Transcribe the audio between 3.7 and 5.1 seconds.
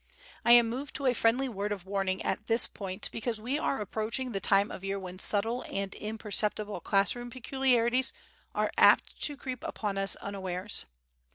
approaching the time of year